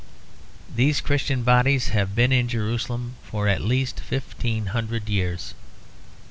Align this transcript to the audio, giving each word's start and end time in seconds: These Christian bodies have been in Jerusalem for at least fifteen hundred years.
These 0.75 0.99
Christian 0.99 1.43
bodies 1.43 1.89
have 1.89 2.15
been 2.15 2.31
in 2.31 2.47
Jerusalem 2.47 3.17
for 3.21 3.47
at 3.47 3.61
least 3.61 3.99
fifteen 3.99 4.65
hundred 4.73 5.07
years. 5.07 5.53